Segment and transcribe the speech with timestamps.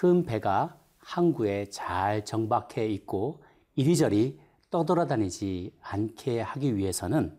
[0.00, 3.42] 큰 배가 항구에 잘 정박해 있고
[3.74, 4.38] 이리저리
[4.70, 7.36] 떠돌아다니지 않게 하기 위해서는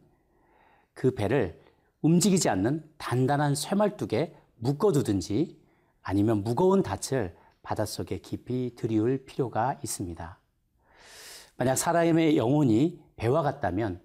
[0.93, 1.57] 그 배를
[2.01, 5.57] 움직이지 않는 단단한 쇠말뚝에 묶어두든지
[6.01, 10.37] 아니면 무거운 닻을 바닷속에 깊이 들이울 필요가 있습니다.
[11.55, 14.01] 만약 사람의 영혼이 배와 같다면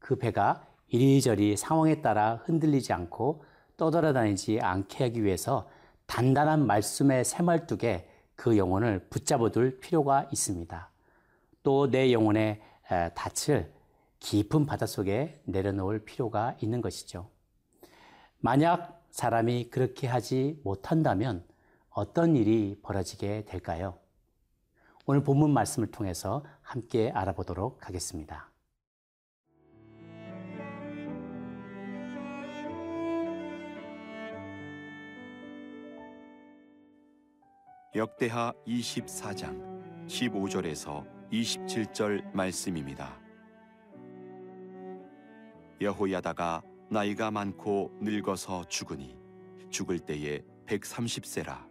[0.00, 3.44] 그 배가 이리저리 상황에 따라 흔들리지 않고
[3.76, 5.68] 떠돌아다니지 않게 하기 위해서
[6.12, 8.06] 단단한 말씀의 새말뚝에
[8.36, 10.90] 그 영혼을 붙잡아둘 필요가 있습니다.
[11.62, 12.60] 또 내 영혼의
[13.14, 13.72] 닻을
[14.20, 17.30] 깊은 바닷속에 내려놓을 필요가 있는 것이죠.
[18.40, 21.46] 만약 사람이 그렇게 하지 못한다면
[21.88, 23.98] 어떤 일이 벌어지게 될까요?
[25.06, 28.51] 오늘 본문 말씀을 통해서 함께 알아보도록 하겠습니다.
[37.94, 43.20] 역대하 24장 15절에서 27절 말씀입니다.
[45.78, 49.14] 여호야다가 나이가 많고 늙어서 죽으니
[49.68, 51.66] 죽을 때에 130세라.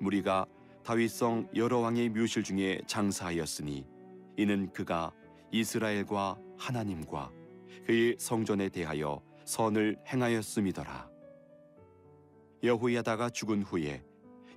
[0.00, 0.46] 무리가
[0.82, 3.86] 다윗성 여러 왕의 묘실 중에 장사하였으니
[4.36, 5.12] 이는 그가
[5.52, 7.30] 이스라엘과 하나님과
[7.86, 11.08] 그의 성전에 대하여 선을 행하였음이더라.
[12.64, 14.09] 여호야다가 죽은 후에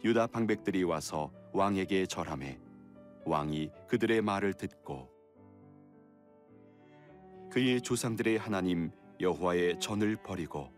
[0.03, 2.59] 유다 방백들이 와서 왕에게 절함해
[3.25, 5.09] 왕이 그들의 말을 듣고
[7.50, 8.91] 그의 조상들의 하나님
[9.22, 10.69] 여호와의 전을 버리고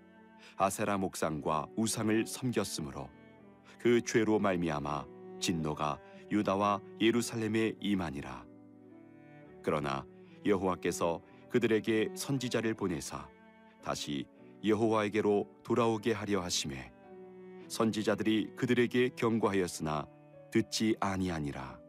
[0.58, 3.10] 아세라 목상과 우상을 섬겼으므로
[3.80, 5.06] 그 죄로 말미암아
[5.40, 6.00] 진노가
[6.32, 8.46] 유다와 예루살렘에 임하니라.
[9.64, 10.06] 그러나
[10.46, 13.28] 여호와께서 그들에게 선지자를 보내사
[13.84, 14.28] 다시
[14.64, 16.95] 여호와에게로 돌아오게 하려 하심에
[17.68, 20.08] 선지자들이 그들에게 경고하였으나
[20.52, 21.80] 듣지 아니하니라.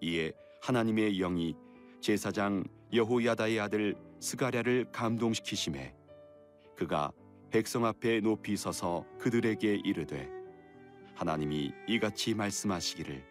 [0.00, 0.32] 이에
[0.62, 1.54] 하나님의 영이
[2.00, 5.94] 제사장 여호야다의 아들 스가랴를 감동시키심에
[6.76, 7.12] 그가
[7.50, 10.28] 백성 앞에 높이 서서 그들에게 이르되
[11.14, 13.24] 하나님이 이같이 말씀하시기를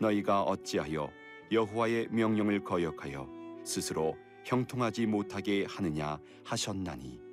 [0.00, 1.10] 너희가 어찌하여
[1.50, 3.28] 여호와의 명령을 거역하여
[3.64, 7.27] 스스로 형통하지 못하게 하느냐 하셨나니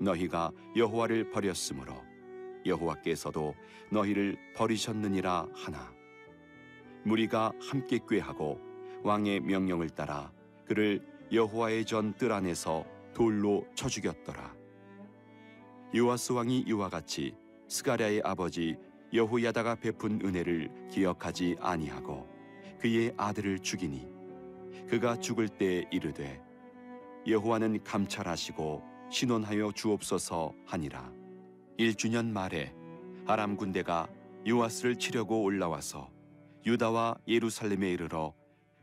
[0.00, 1.94] 너희가 여호와를 버렸으므로
[2.66, 3.54] 여호와께서도
[3.90, 5.92] 너희를 버리셨느니라 하나.
[7.04, 8.60] 무리가 함께 꾀하고
[9.02, 10.32] 왕의 명령을 따라
[10.66, 11.00] 그를
[11.32, 14.54] 여호와의 전 뜰 안에서 돌로 쳐 죽였더라.
[15.96, 17.34] 요아스 왕이 이와 같이
[17.68, 18.76] 스가랴의 아버지
[19.12, 22.28] 여호야다가 베푼 은혜를 기억하지 아니하고
[22.78, 24.06] 그의 아들을 죽이니
[24.88, 26.42] 그가 죽을 때 이르되
[27.26, 31.10] 여호와는 감찰하시고 신원하여 주옵소서 하니라.
[31.78, 32.74] 1주년 말에
[33.26, 34.08] 아람 군대가
[34.46, 36.10] 요아스를 치려고 올라와서
[36.66, 38.34] 유다와 예루살렘에 이르러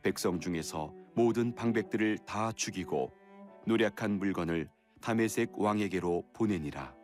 [0.02, 3.12] 백성 중에서 모든 방백들을 다 죽이고
[3.66, 4.70] 노력한 물건을
[5.02, 6.96] 다메색 왕에게로 보내니라.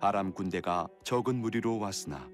[0.00, 2.28] 아람 군대가 적은 무리로 왔으나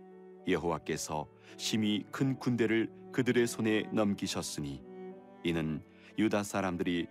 [0.46, 1.28] 여호와께서
[1.58, 4.82] 심히 큰 군대를 그들의 손에 넘기셨으니
[5.44, 5.82] 이는
[6.18, 7.06] 유다 사람들이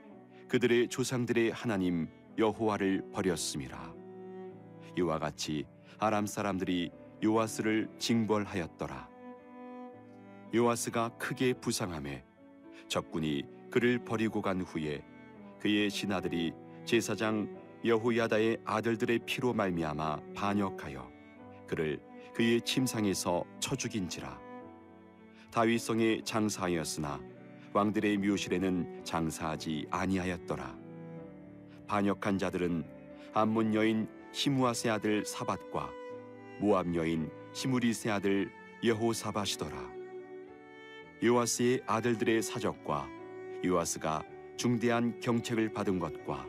[0.47, 3.93] 그들의 조상들의 하나님 여호와를 버렸음이라.
[4.97, 5.65] 이와 같이
[5.99, 6.91] 아람 사람들이
[7.23, 9.09] 요아스를 징벌하였더라.
[10.55, 12.23] 요아스가 크게 부상함에
[12.87, 15.03] 적군이 그를 버리고 간 후에
[15.59, 16.53] 그의 신하들이
[16.85, 17.53] 제사장
[17.83, 21.11] 여호야다의 아들들의 피로 말미암아 반역하여
[21.67, 21.99] 그를
[22.33, 24.39] 그의 침상에서 쳐 죽인지라.
[25.51, 27.19] 다윗성에 장사하였으나
[27.77, 30.75] 왕들의 묘실에는 장사하지 아니하였더라.
[31.85, 32.83] 반역한 자들은
[33.35, 35.87] 암몬 여인 시무아세 아들 사밧과
[36.59, 38.51] 모압 여인 시무리세 아들
[38.83, 39.91] 여호사밧이더라.
[41.23, 43.07] 요아스의 아들들의 사적과
[43.63, 44.23] 요아스가
[44.55, 46.47] 중대한 경책을 받은 것과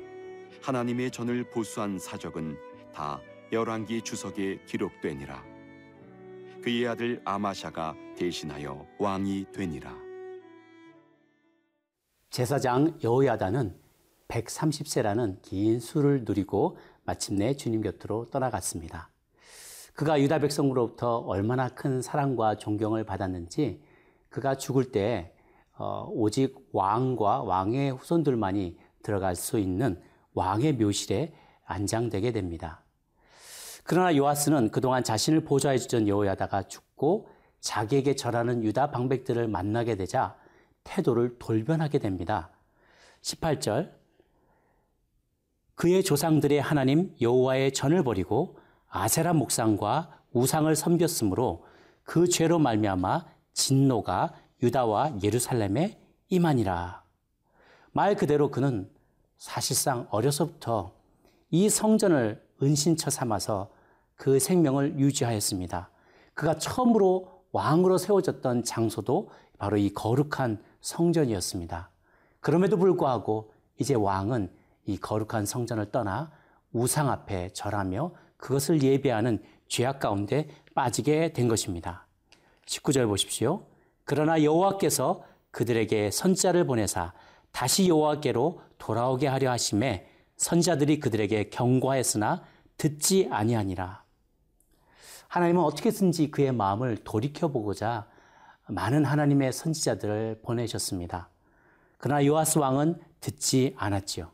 [0.63, 2.57] 하나님의 전을 보수한 사적은
[2.95, 3.21] 다
[3.53, 5.45] 열왕기 주석에 기록되니라.
[6.63, 10.08] 그의 아들 아마샤가 대신하여 왕이 되니라.
[12.31, 13.75] 제사장 여호야다는
[14.29, 19.09] 130세라는 긴 수를 누리고 마침내 주님 곁으로 떠나갔습니다.
[19.95, 23.83] 그가 유다 백성으로부터 얼마나 큰 사랑과 존경을 받았는지
[24.29, 25.35] 그가 죽을 때
[25.77, 30.01] 어, 오직 왕과 왕의 후손들만이 들어갈 수 있는
[30.35, 31.33] 왕의 묘실에
[31.65, 32.85] 안장되게 됩니다.
[33.85, 37.29] 그러나 요아스는 그동안 자신을 보좌해 주던 여호야다가 죽고
[37.61, 40.37] 자기에게 절하는 유다 방백들을 만나게 되자
[40.89, 42.51] 태도를 돌변하게 됩니다.
[43.21, 43.93] 18절
[45.75, 48.59] 그의 조상들의 하나님 여호와의 전을 버리고
[48.89, 51.65] 아세라 목상과 우상을 섬겼으므로
[52.03, 56.01] 그 죄로 말미암아 진노가 유다와 예루살렘에
[56.31, 57.03] 임하니라.
[57.93, 58.91] 말 그대로 그는
[59.37, 60.93] 사실상 어려서부터
[61.51, 63.71] 이 성전을 은신처 삼아서
[64.17, 65.91] 그 생명을 유지하였습니다.
[66.35, 71.91] 그가 처음으로 왕으로 세워졌던 장소도 바로 이 거룩한 성전이었습니다.
[72.41, 74.51] 그럼에도 불구하고 이제 왕은
[74.87, 76.31] 이 거룩한 성전을 떠나
[76.73, 82.07] 우상 앞에 절하며 그것을 예배하는 죄악 가운데 빠지게 된 것입니다.
[82.67, 83.65] 19절 보십시오.
[84.05, 87.13] 그러나 여호와께서 그들에게 선자를 보내사
[87.53, 92.43] 다시 여호와께로 돌아오게 하려 하심에 선자들이 그들에게 경고하였으나
[92.77, 94.05] 듣지 아니하니라.
[95.29, 98.07] 하나님은 어떻게든지 그의 마음을 돌이켜 보고자
[98.69, 101.29] 많은 하나님의 선지자들을 보내셨습니다.
[101.97, 104.31] 그러나 요아스 왕은 듣지 않았지요.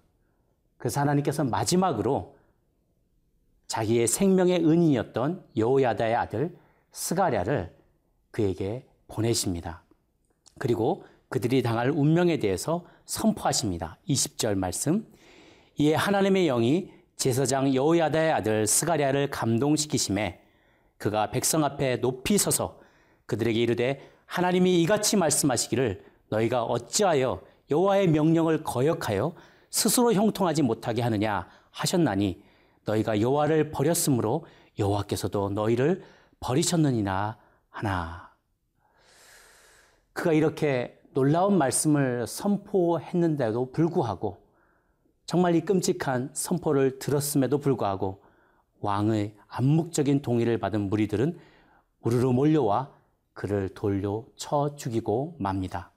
[0.77, 2.37] 그래서 하나님께서 마지막으로
[3.67, 6.57] 자기의 생명의 은인이었던 여호야다의 아들
[6.93, 7.75] 스가랴를
[8.31, 9.83] 그에게 보내십니다.
[10.59, 13.99] 그리고 그들이 당할 운명에 대해서 선포하십니다.
[14.09, 15.07] 20절 말씀.
[15.77, 20.41] 이에 하나님의 영이 제사장 여호야다의 아들 스가랴를 감동시키심에
[20.99, 22.81] 그가 백성 앞에 높이 서서
[23.27, 27.41] 그들에게 이르되 하나님이 이같이 말씀하시기를 너희가 어찌하여
[27.71, 29.35] 여호와의 명령을 거역하여
[29.71, 32.43] 스스로 형통하지 못하게 하느냐 하셨나니
[32.85, 34.47] 너희가 여호와를 버렸으므로
[34.79, 36.03] 여호와께서도 너희를
[36.41, 37.39] 버리셨느니나
[37.71, 38.31] 하나.
[40.13, 44.45] 그가 이렇게 놀라운 말씀을 선포했는데도 불구하고
[45.27, 48.23] 정말 이 끔찍한 선포를 들었음에도 불구하고
[48.81, 51.39] 왕의 암묵적인 동의를 받은 무리들은
[52.03, 52.93] 우르르 몰려와
[53.35, 55.93] 그를 돌려 쳐 죽이고 맙니다.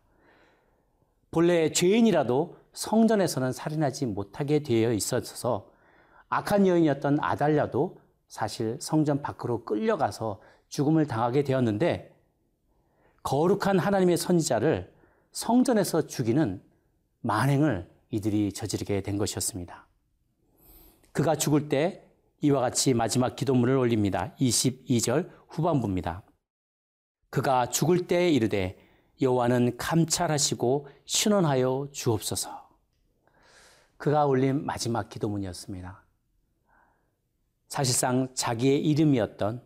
[1.32, 5.72] 본래 죄인이라도 성전에서는 살인하지 못하게 되어 있어서
[6.30, 12.14] 악한 여인이었던 아달랴도 사실 성전 밖으로 끌려가서 죽음을 당하게 되었는데
[13.24, 14.92] 거룩한 하나님의 선지자를
[15.32, 16.62] 성전에서 죽이는
[17.22, 19.86] 만행을 이들이 저지르게 된 것이었습니다.
[21.12, 22.04] 그가 죽을 때
[22.42, 24.34] 이와 같이 마지막 기도문을 올립니다.
[24.40, 26.24] 22절 후반부입니다.
[27.30, 28.78] 그가 죽을 때 이르되
[29.22, 32.68] 여호와는 감찰하시고 신원하여 주옵소서.
[33.98, 36.04] 그가 올린 마지막 기도문이었습니다.
[37.68, 39.62] 사실상 자기의 이름이었던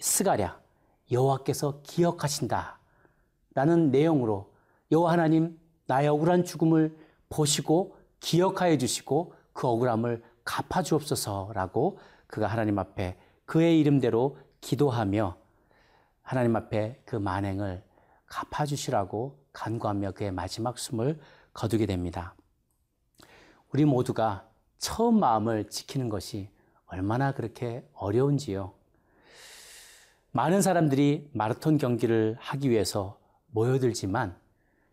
[0.00, 0.60] 스가랴
[1.10, 2.78] 여호와께서 기억하신다
[3.54, 4.52] 라는 내용으로
[4.92, 6.96] 여호와 하나님 나의 억울한 죽음을
[7.28, 13.16] 보시고 기억하여 주시고 그 억울함을 갚아 주옵소서라고 그가 하나님 앞에
[13.46, 15.36] 그의 이름대로 기도하며
[16.26, 17.84] 하나님 앞에 그 만행을
[18.26, 21.20] 갚아 주시라고 간구하며 그의 마지막 숨을
[21.54, 22.34] 거두게 됩니다.
[23.72, 26.50] 우리 모두가 처음 마음을 지키는 것이
[26.86, 28.74] 얼마나 그렇게 어려운지요.
[30.32, 33.20] 많은 사람들이 마라톤 경기를 하기 위해서
[33.52, 34.36] 모여들지만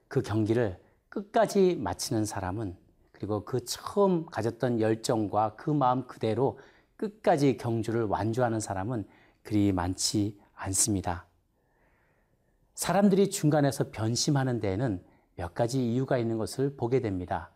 [0.07, 0.79] 그 경기를
[1.09, 2.77] 끝까지 마치는 사람은
[3.11, 6.59] 그리고 그 처음 가졌던 열정과 그 마음 그대로
[6.95, 9.07] 끝까지 경주를 완주하는 사람은
[9.41, 11.25] 그리 많지 않습니다.
[12.73, 15.03] 사람들이 중간에서 변심하는 데에는
[15.35, 17.51] 몇 가지 이유가 있는 것을 보게 됩니다.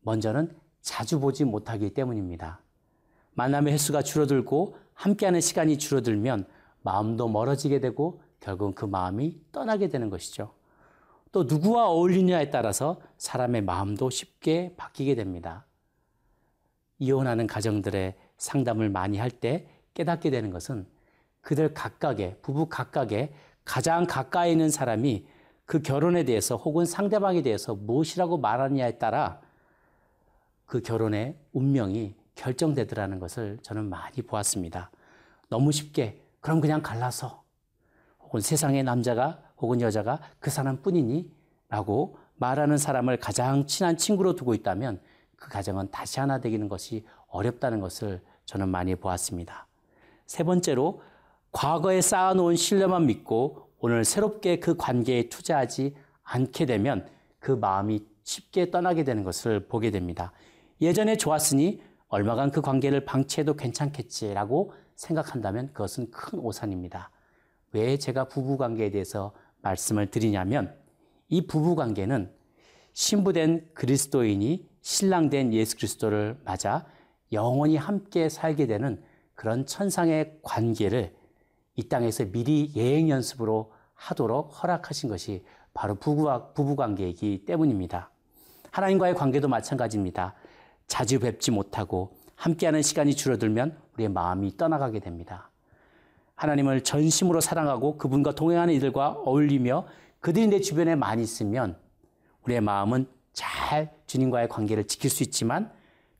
[0.00, 2.60] 먼저는 자주 보지 못하기 때문입니다.
[3.34, 6.46] 만남의 횟수가 줄어들고 함께하는 시간이 줄어들면
[6.82, 10.54] 마음도 멀어지게 되고 결국 그 마음이 떠나게 되는 것이죠.
[11.32, 15.66] 또 누구와 어울리냐에 따라서 사람의 마음도 쉽게 바뀌게 됩니다.
[16.98, 20.86] 이혼하는 가정들의 상담을 많이 할 때 깨닫게 되는 것은
[21.40, 23.32] 그들 각각의, 부부 각각의
[23.66, 25.26] 가장 가까이 있는 사람이
[25.66, 29.40] 그 결혼에 대해서 혹은 상대방에 대해서 무엇이라고 말하느냐에 따라
[30.64, 34.90] 그 결혼의 운명이 결정되더라는 것을 저는 많이 보았습니다.
[35.48, 37.42] 너무 쉽게 그럼 그냥 갈라서
[38.20, 41.30] 혹은 세상의 남자가 혹은 여자가 그 사람뿐이니
[41.68, 45.00] 라고 말하는 사람을 가장 친한 친구로 두고 있다면
[45.34, 49.66] 그 가정은 다시 하나 되기는 것이 어렵다는 것을 저는 많이 보았습니다.
[50.26, 51.02] 세 번째로
[51.56, 57.08] 과거에 쌓아놓은 신뢰만 믿고 오늘 새롭게 그 관계에 투자하지 않게 되면
[57.38, 60.32] 그 마음이 쉽게 떠나게 되는 것을 보게 됩니다.
[60.82, 67.10] 예전에 좋았으니 얼마간 그 관계를 방치해도 괜찮겠지라고 생각한다면 그것은 큰 오산입니다.
[67.72, 69.32] 왜 제가 부부 관계에 대해서
[69.62, 70.76] 말씀을 드리냐면
[71.30, 72.30] 이 부부 관계는
[72.92, 76.84] 신부된 그리스도인이 신랑된 예수 그리스도를 맞아
[77.32, 79.02] 영원히 함께 살게 되는
[79.34, 81.15] 그런 천상의 관계를
[81.76, 88.10] 이 땅에서 미리 예행 연습으로 하도록 허락하신 것이 바로 부부 관계이기 때문입니다.
[88.70, 90.34] 하나님과의 관계도 마찬가지입니다.
[90.86, 95.50] 자주 뵙지 못하고 함께하는 시간이 줄어들면 우리의 마음이 떠나가게 됩니다.
[96.34, 99.86] 하나님을 전심으로 사랑하고 그분과 동행하는 이들과 어울리며
[100.20, 101.78] 그들이 내 주변에 많이 있으면
[102.44, 105.70] 우리의 마음은 잘 주님과의 관계를 지킬 수 있지만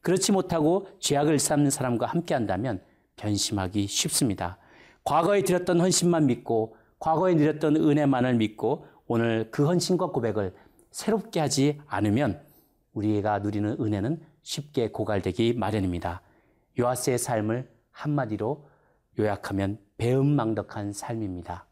[0.00, 2.82] 그렇지 못하고 죄악을 쌓는 사람과 함께 한다면
[3.16, 4.58] 변심하기 쉽습니다.
[5.06, 10.52] 과거에 드렸던 헌신만 믿고 과거에 누렸던 은혜만을 믿고 오늘 그 헌신과 고백을
[10.90, 12.42] 새롭게 하지 않으면
[12.92, 16.22] 우리가 누리는 은혜는 쉽게 고갈되기 마련입니다.
[16.78, 18.68] 요아스의 삶을 한마디로
[19.18, 21.66] 요약하면 배은망덕한 삶입니다.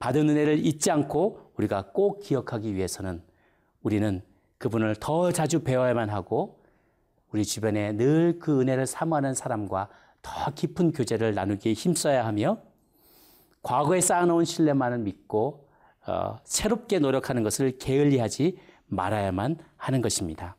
[0.00, 3.22] 받은 은혜를 잊지 않고 우리가 꼭 기억하기 위해서는
[3.82, 4.20] 우리는
[4.58, 6.58] 그분을 더 자주 배워야만 하고
[7.30, 9.88] 우리 주변에 늘 그 은혜를 사모하는 사람과
[10.22, 12.58] 더 깊은 교제를 나누기에 힘써야 하며
[13.62, 15.68] 과거에 쌓아놓은 신뢰만을 믿고
[16.06, 20.56] 어, 새롭게 노력하는 것을 게을리하지 말아야만 하는 것입니다.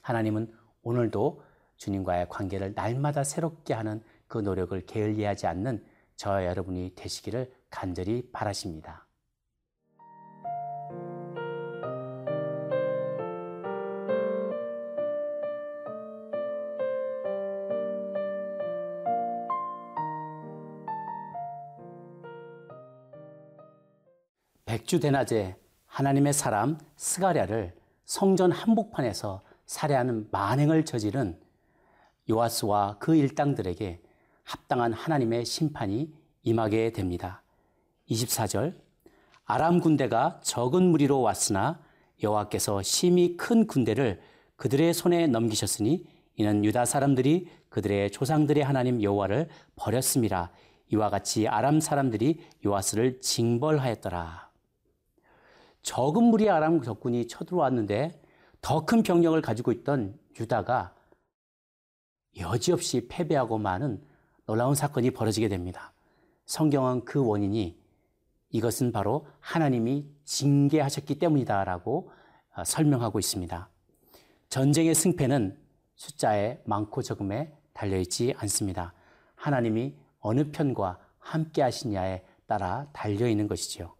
[0.00, 1.42] 하나님은 오늘도
[1.76, 5.84] 주님과의 관계를 날마다 새롭게 하는 그 노력을 게을리하지 않는
[6.16, 9.06] 저와 여러분이 되시기를 간절히 바라십니다.
[24.90, 25.54] 주 대낮에
[25.86, 31.38] 하나님의 사람 스가랴를 성전 한복판에서 살해하는 만행을 저지른
[32.28, 34.02] 요아스와 그 일당들에게
[34.42, 37.44] 합당한 하나님의 심판이 임하게 됩니다.
[38.10, 38.74] 24절
[39.44, 41.80] 아람 군대가 적은 무리로 왔으나
[42.20, 44.20] 여호와께서 심히 큰 군대를
[44.56, 46.04] 그들의 손에 넘기셨으니
[46.34, 50.50] 이는 유다 사람들이 그들의 조상들의 하나님 여호와를 버렸습니다.
[50.88, 54.49] 이와 같이 아람 사람들이 요아스를 징벌하였더라.
[55.82, 58.20] 적은 무리 아람 적군이 쳐들어왔는데
[58.60, 60.94] 더 큰 병력을 가지고 있던 유다가
[62.38, 64.02] 여지없이 패배하고 마는
[64.46, 65.92] 놀라운 사건이 벌어지게 됩니다.
[66.46, 67.78] 성경은 그 원인이
[68.50, 72.10] 이것은 바로 하나님이 징계하셨기 때문이다라고
[72.56, 73.68] 어, 설명하고 있습니다.
[74.48, 75.56] 전쟁의 승패는
[75.94, 78.92] 숫자의 많고 적음에 달려있지 않습니다.
[79.36, 83.94] 하나님이 어느 편과 함께 하시냐에 따라 달려있는 것이지요.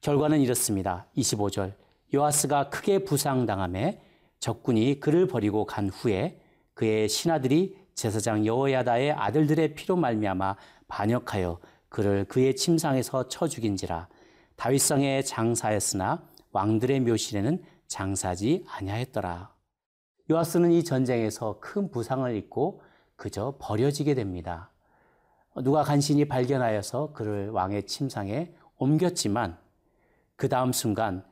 [0.00, 1.06] 결과는 이렇습니다.
[1.14, 1.74] 25절.
[2.14, 4.00] 요아스가 크게 부상당함에
[4.38, 6.40] 적군이 그를 버리고 간 후에
[6.72, 10.56] 그의 신하들이 제사장 여호야다의 아들들의 피로 말미암아
[10.88, 14.08] 반역하여 그를 그의 침상에서 쳐 죽인지라
[14.56, 19.54] 다윗성에 장사했으나 왕들의 묘실에는 장사지 아니하였더라.
[20.30, 22.80] 요아스는 이 전쟁에서 큰 부상을 입고
[23.16, 24.70] 그저 버려지게 됩니다.
[25.56, 29.58] 누가 간신히 발견하여서 그를 왕의 침상에 옮겼지만
[30.40, 31.22] 그 다음 순간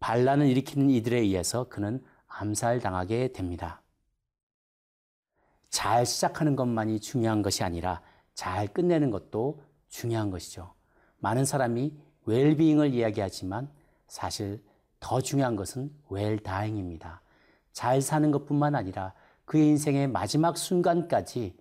[0.00, 3.80] 반란을 일으키는 이들에 의해서 그는 암살당하게 됩니다.
[5.70, 8.02] 잘 시작하는 것만이 중요한 것이 아니라
[8.34, 10.74] 잘 끝내는 것도 중요한 것이죠.
[11.18, 13.70] 많은 사람이 웰빙을 이야기하지만
[14.08, 14.60] 사실
[14.98, 17.22] 더 중요한 것은 웰다잉입니다.
[17.70, 19.12] 잘 사는 것뿐만 아니라
[19.44, 21.56] 그의 인생의 마지막 순간까지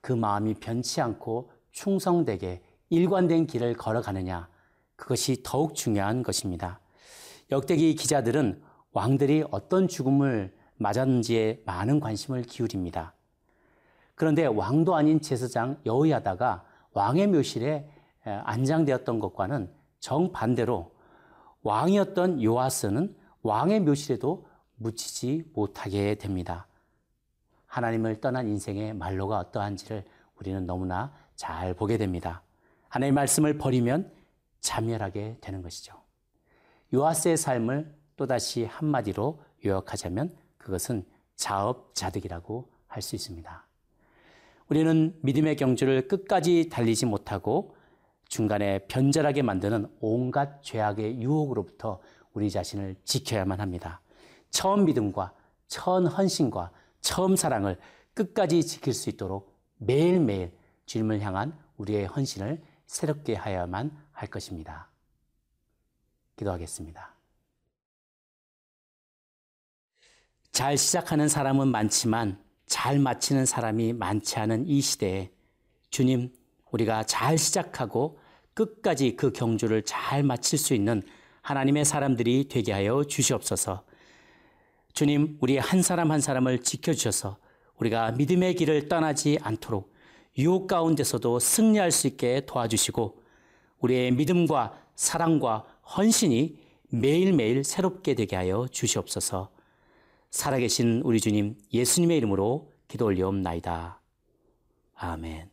[0.00, 4.48] 그 마음이 변치 않고 충성되게 일관된 길을 걸어가느냐
[5.00, 6.78] 그것이 더욱 중요한 것입니다.
[7.50, 13.14] 역대기 기자들은 왕들이 어떤 죽음을 맞았는지에 많은 관심을 기울입니다.
[14.14, 17.88] 그런데 왕도 아닌 제사장 여호야다가 왕의 묘실에
[18.24, 20.92] 안장되었던 것과는 정반대로
[21.62, 26.66] 왕이었던 요아스는 왕의 묘실에도 묻히지 못하게 됩니다.
[27.66, 30.04] 하나님을 떠난 인생의 말로가 어떠한지를
[30.36, 32.42] 우리는 너무나 잘 보게 됩니다.
[32.88, 34.19] 하나님의 말씀을 버리면
[34.60, 35.94] 자멸하게 되는 것이죠.
[36.92, 41.04] 요아스의 삶을 또다시 한마디로 요약하자면 그것은
[41.36, 43.66] 자업자득이라고 할 수 있습니다.
[44.68, 47.76] 우리는 믿음의 경주를 끝까지 달리지 못하고
[48.28, 52.00] 중간에 변절하게 만드는 온갖 죄악의 유혹으로부터
[52.32, 54.00] 우리 자신을 지켜야만 합니다.
[54.50, 55.32] 처음 믿음과
[55.66, 57.78] 처음 헌신과 처음 사랑을
[58.14, 60.52] 끝까지 지킬 수 있도록 매일매일
[60.86, 64.90] 주님을 향한 우리의 헌신을 새롭게 하여야만 할 것입니다.
[66.36, 67.14] 기도하겠습니다.
[70.52, 75.30] 잘 시작하는 사람은 많지만 잘 마치는 사람이 많지 않은 이 시대에
[75.88, 76.34] 주님,
[76.70, 78.18] 우리가 잘 시작하고
[78.52, 81.02] 끝까지 그 경주를 잘 마칠 수 있는
[81.40, 83.84] 하나님의 사람들이 되게 하여 주시옵소서.
[84.92, 87.38] 주님, 우리 한 사람 한 사람을 지켜주셔서
[87.76, 89.94] 우리가 믿음의 길을 떠나지 않도록
[90.36, 93.19] 유혹 가운데서도 승리할 수 있게 도와주시고
[93.80, 95.64] 우리의 믿음과 사랑과
[95.96, 96.58] 헌신이
[96.90, 99.50] 매일매일 새롭게 되게 하여 주시옵소서.
[100.30, 104.00] 살아계신 우리 주님 예수님의 이름으로 기도 올려옵나이다.
[104.96, 105.50] 아멘.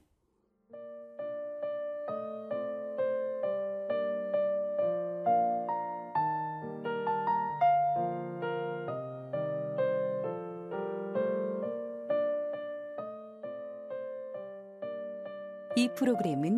[15.76, 16.58] 이 프로그램은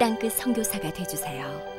[0.00, 1.69] 땅끝 선교사가 되주세요.